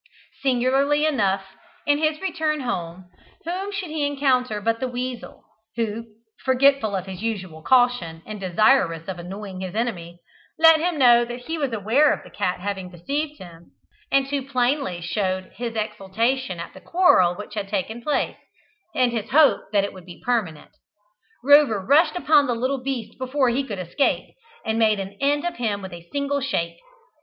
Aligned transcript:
Singularly 0.41 1.05
enough, 1.05 1.55
in 1.85 1.99
his 1.99 2.19
return 2.21 2.61
home, 2.61 3.11
whom 3.45 3.71
should 3.71 3.91
he 3.91 4.03
encounter 4.03 4.59
but 4.59 4.79
the 4.79 4.87
weasel, 4.87 5.43
who, 5.75 6.05
forgetful 6.43 6.95
of 6.95 7.05
his 7.05 7.21
usual 7.21 7.61
caution, 7.61 8.23
and 8.25 8.39
desirous 8.39 9.07
of 9.07 9.19
annoying 9.19 9.61
his 9.61 9.75
enemy, 9.75 10.17
let 10.57 10.79
him 10.79 10.97
know 10.97 11.23
that 11.25 11.41
he 11.41 11.55
was 11.59 11.71
aware 11.71 12.11
of 12.11 12.23
the 12.23 12.31
cat 12.31 12.59
having 12.61 12.89
deceived 12.89 13.37
him, 13.37 13.73
and 14.11 14.27
too 14.27 14.41
plainly 14.41 15.01
showed 15.01 15.51
his 15.57 15.75
exultation 15.75 16.59
at 16.59 16.73
the 16.73 16.81
quarrel 16.81 17.35
which 17.35 17.53
had 17.53 17.67
taken 17.67 18.01
place, 18.01 18.37
and 18.95 19.11
his 19.11 19.29
hope 19.29 19.65
that 19.71 19.83
it 19.83 19.93
would 19.93 20.07
be 20.07 20.19
permanent. 20.25 20.71
Rover 21.43 21.79
rushed 21.79 22.15
upon 22.15 22.47
the 22.47 22.55
little 22.55 22.81
beast 22.81 23.19
before 23.19 23.49
he 23.49 23.63
could 23.63 23.77
escape, 23.77 24.33
and 24.65 24.79
made 24.79 24.99
an 24.99 25.15
end 25.21 25.45
of 25.45 25.57
him 25.57 25.83
with 25.83 25.93
a 25.93 26.09
single 26.11 26.41
shake. 26.41 26.77